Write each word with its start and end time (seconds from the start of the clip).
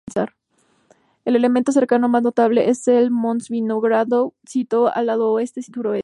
El 1.25 1.35
elemento 1.35 1.71
cercano 1.71 2.09
más 2.09 2.23
notable 2.23 2.71
es 2.71 2.87
el 2.87 3.11
Mons 3.11 3.49
Vinogradov 3.49 4.33
sito 4.45 4.87
a 4.87 4.95
su 4.95 5.05
lado 5.05 5.31
oeste-suroeste. 5.33 5.99